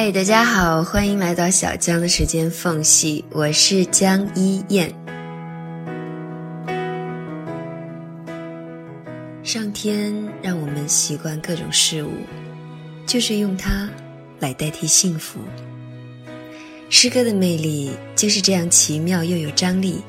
[0.00, 4.94] 嗨，大家好，欢迎来到小江的时间缝隙，我是江一燕。
[9.42, 12.12] 上天让我们习惯各种事物，
[13.06, 13.90] 就是用它
[14.38, 15.40] 来代替幸福。
[16.88, 20.00] 诗歌的魅力就是这样奇妙又有张力，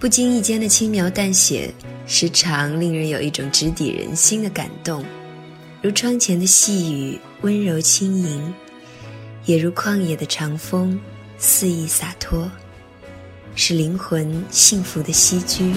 [0.00, 1.72] 不经意间的轻描淡写，
[2.08, 5.04] 时常令人有一种直抵人心的感动，
[5.80, 8.52] 如窗前的细雨，温柔轻盈。
[9.46, 10.98] 也如旷野的长风，
[11.36, 12.50] 肆意洒脱，
[13.54, 15.74] 是灵魂幸福的栖居。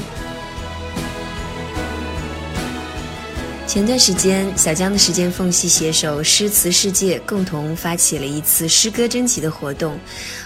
[3.68, 10.00] 前段时间，小江的时间缝隙携手诗词世界，共同发起了一次诗歌征集的活动，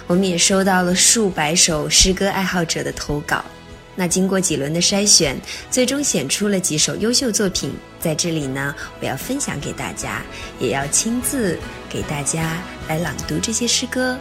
[0.08, 3.46] 我们也收到了数百首诗歌爱好者的投稿。
[3.94, 10.24] 那经过几轮的筛选，最终选出了几首优秀作品，在这里呢，我要分享给大家，
[10.60, 12.58] 也要亲自给大家
[12.92, 14.20] 来朗读这些诗歌。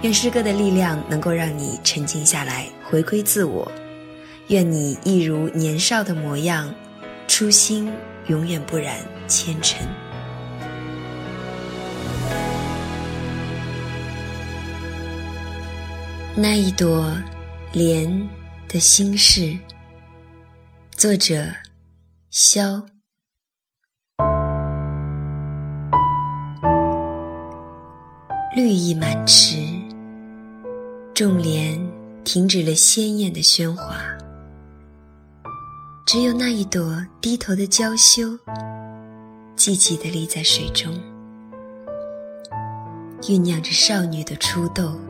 [0.00, 3.70] 愿诗歌的力量能够让你沉静下来，回归自我。
[4.48, 6.74] 愿你一如年少的模样，
[7.28, 7.88] 初心
[8.26, 8.96] 永远不染
[9.28, 9.78] 纤尘。
[16.34, 17.16] 那一朵
[17.72, 18.28] 莲。
[18.68, 19.54] 的心事，
[20.96, 21.44] 作者：
[22.30, 22.91] 萧。
[28.54, 29.56] 绿意满池，
[31.14, 31.80] 众莲
[32.22, 33.96] 停止了鲜艳的喧哗，
[36.04, 38.24] 只有那一朵低头的娇羞，
[39.56, 40.92] 寂寂地立在水中，
[43.22, 45.00] 酝酿着少女的初斗，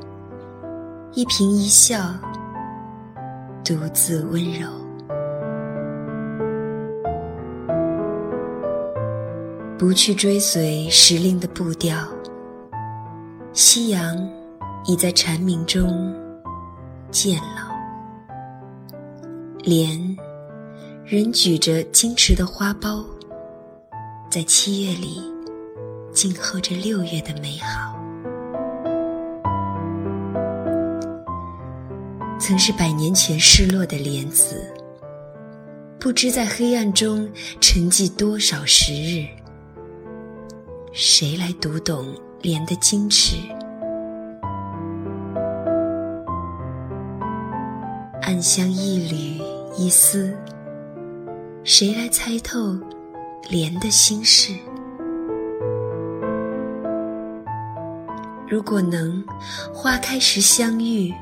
[1.12, 1.98] 一颦一笑。
[3.64, 4.68] 独自温柔，
[9.78, 11.96] 不去追随时令的步调。
[13.54, 14.16] 夕阳
[14.86, 16.14] 已在蝉鸣中
[17.10, 17.76] 渐老，
[19.62, 20.16] 莲
[21.04, 23.04] 仍举着矜持的花苞，
[24.30, 25.30] 在七月里
[26.14, 27.94] 静候着六月的美好。
[32.38, 34.64] 曾是百年前失落的莲子，
[36.00, 37.30] 不知在黑暗中
[37.60, 39.26] 沉寂多少时日。
[40.94, 43.36] 谁来读懂莲的矜持？
[48.20, 49.40] 暗香一缕
[49.78, 50.36] 一丝，
[51.62, 52.76] 谁来猜透
[53.48, 54.52] 莲的心事？
[58.48, 59.24] 如果能
[59.72, 61.14] 花开时相遇。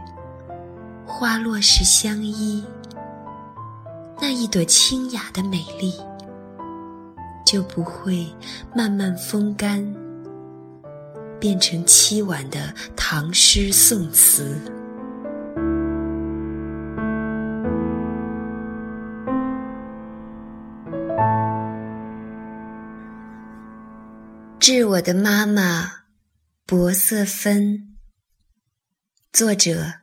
[1.06, 2.64] 花落时相依，
[4.20, 5.92] 那一朵清雅的美丽，
[7.44, 8.26] 就不会
[8.74, 9.84] 慢慢风干，
[11.40, 14.60] 变成凄婉的唐诗宋词。
[24.58, 25.90] 致我的妈妈，
[26.66, 27.96] 薄色芬。
[29.32, 30.00] 作者。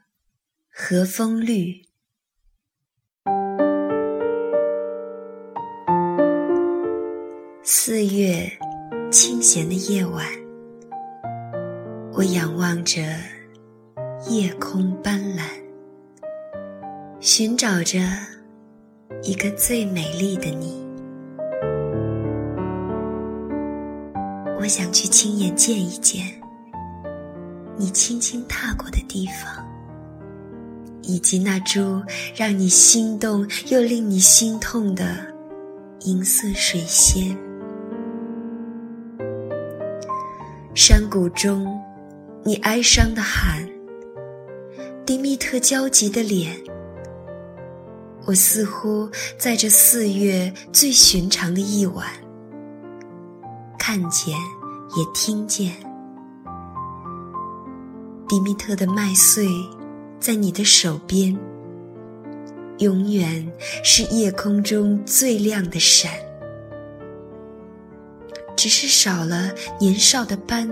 [0.79, 1.81] 和风绿，
[7.63, 8.47] 四月
[9.11, 10.23] 清闲的夜晚，
[12.17, 12.99] 我仰望着
[14.27, 15.43] 夜空斑斓，
[17.19, 17.99] 寻找着
[19.21, 20.83] 一个最美丽的你。
[24.59, 26.25] 我想去亲眼见一见
[27.75, 29.63] 你轻轻踏过的地方。
[31.03, 32.01] 以及那株
[32.35, 35.05] 让你心动又令你心痛的
[36.01, 37.37] 银色水仙，
[40.73, 41.79] 山谷中，
[42.43, 43.67] 你哀伤的喊，
[45.05, 46.55] 迪密特焦急的脸，
[48.25, 52.07] 我似乎在这四月最寻常的一晚，
[53.77, 54.33] 看见
[54.95, 55.73] 也听见
[58.27, 59.47] 迪密特的麦穗。
[60.19, 61.37] 在你的手边，
[62.79, 63.49] 永远
[63.83, 66.11] 是夜空中最亮的闪，
[68.55, 70.67] 只是少了年少的斑。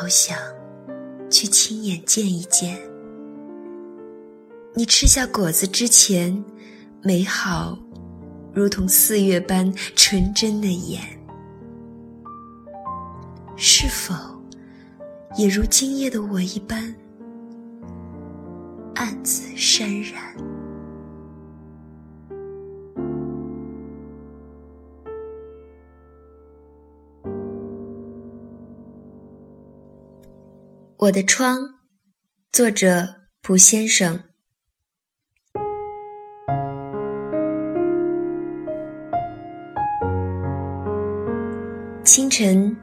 [0.00, 0.34] 好想
[1.28, 2.80] 去亲眼见一见，
[4.74, 6.42] 你吃下果子之前，
[7.02, 7.78] 美好
[8.54, 11.02] 如同四月般纯真的眼，
[13.56, 14.14] 是否
[15.36, 16.94] 也如今夜的我一般？
[18.94, 20.34] 暗自潸然。
[31.00, 31.56] 我的窗，
[32.52, 33.08] 作者
[33.40, 34.20] 蒲先生。
[42.04, 42.76] 清晨，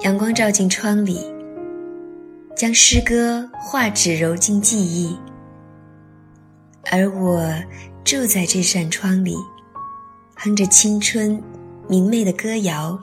[0.00, 1.18] 阳光照进窗里，
[2.54, 5.18] 将诗歌画纸揉进记忆。
[6.90, 7.42] 而我
[8.04, 9.34] 住在这扇窗里，
[10.34, 11.42] 哼着青春
[11.88, 13.00] 明媚的歌谣，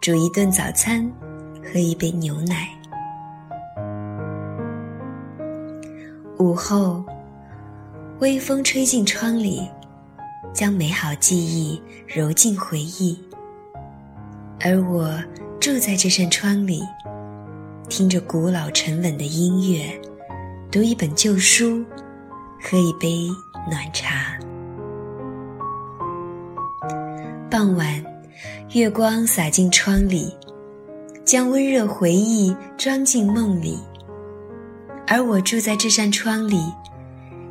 [0.00, 1.08] 煮一顿早餐，
[1.62, 2.76] 喝一杯牛奶。
[6.60, 7.02] 后，
[8.18, 9.66] 微风吹进窗里，
[10.52, 13.18] 将美好记忆揉进回忆。
[14.62, 15.18] 而我
[15.58, 16.82] 住在这扇窗里，
[17.88, 19.98] 听着古老沉稳的音乐，
[20.70, 21.82] 读一本旧书，
[22.62, 23.26] 喝一杯
[23.70, 24.38] 暖茶。
[27.50, 28.04] 傍晚，
[28.74, 30.36] 月光洒进窗里，
[31.24, 33.78] 将温热回忆装进梦里。
[35.12, 36.72] 而我住在这扇窗里，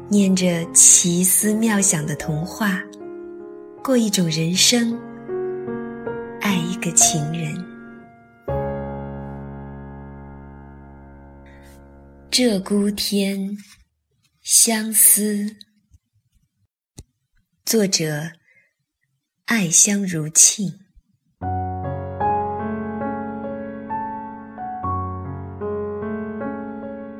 [0.07, 2.81] 念着奇思妙想的童话，
[3.83, 4.97] 过一种人生，
[6.39, 7.53] 爱一个情人。
[12.31, 13.57] 鹧鸪天，
[14.41, 15.57] 相思。
[17.65, 18.31] 作者：
[19.47, 20.88] 爱香如沁。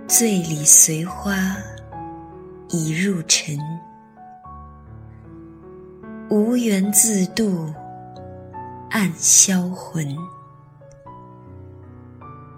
[0.09, 1.55] 醉里随花
[2.69, 3.55] 已入尘，
[6.31, 7.71] 无缘自度
[8.89, 10.17] 暗销魂。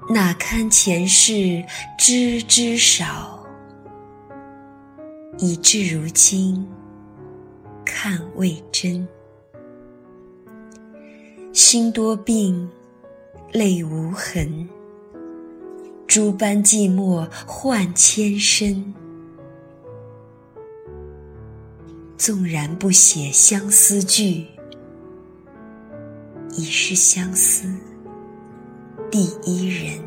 [0.08, 1.62] 哪堪前世
[1.98, 3.46] 知之少，
[5.38, 6.66] 以至如今
[7.84, 9.06] 看未真。
[11.52, 12.72] 心多病，
[13.52, 14.70] 泪无痕。
[16.12, 18.94] 诸般寂寞换千身，
[22.18, 24.46] 纵然不写相思句，
[26.52, 27.74] 已是相思
[29.10, 30.04] 第一人。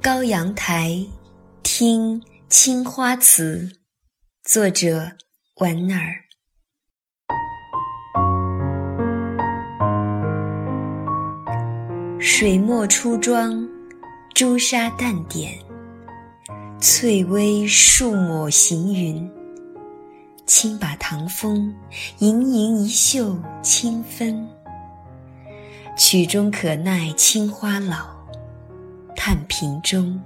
[0.00, 1.04] 高阳台，
[1.62, 3.70] 听青花瓷，
[4.42, 5.12] 作者
[5.54, 6.23] 莞尔。
[12.36, 13.64] 水墨初妆，
[14.34, 15.56] 朱砂淡点，
[16.80, 19.30] 翠微数抹行云。
[20.44, 21.72] 轻把唐风，
[22.18, 24.44] 盈盈一袖清芬。
[25.96, 28.04] 曲中可耐青花老，
[29.14, 30.20] 叹瓶中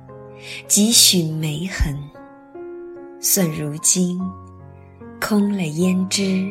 [0.66, 1.94] 几许梅痕。
[3.20, 4.18] 算如今，
[5.20, 6.50] 空了胭脂，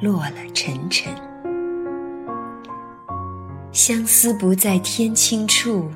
[0.00, 1.27] 落了沉沉。
[3.70, 5.88] 相思不在天青处，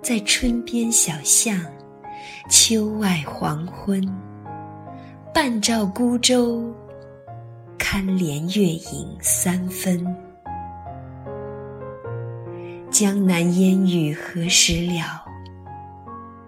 [0.00, 1.60] 在春边小巷，
[2.48, 4.00] 秋外黄昏，
[5.34, 6.72] 半照孤舟，
[7.76, 10.06] 堪怜月影三分。
[12.90, 15.24] 江南烟雨何时了？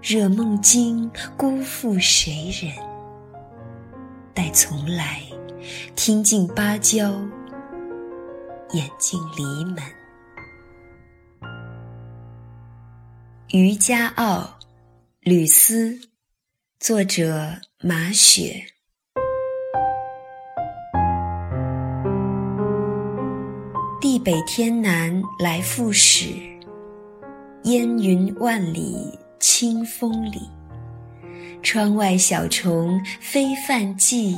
[0.01, 2.73] 惹梦惊，辜负谁人？
[4.33, 5.23] 待从来，
[5.97, 7.11] 听尽芭蕉，
[8.73, 9.77] 眼尽篱门。
[13.55, 14.59] 《渔家傲·
[15.21, 15.91] 吕思》
[16.81, 18.65] 作者马雪。
[24.01, 26.35] 地北天南来复始，
[27.63, 30.51] 烟云万里清风里。
[31.63, 34.37] 窗外小虫飞泛迹，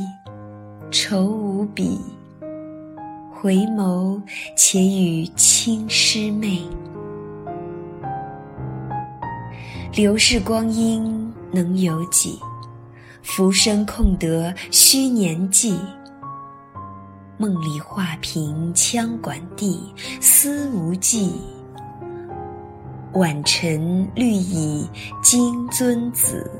[0.91, 1.99] 愁无比。
[3.33, 4.21] 回眸
[4.55, 6.61] 且与青师媚。
[9.93, 12.39] 流逝光阴能有几？
[13.23, 15.79] 浮生空得虚年纪。
[17.39, 21.33] 梦里画屏羌管地，思无际。
[23.15, 24.89] 晚晨绿蚁
[25.23, 26.51] 金樽子。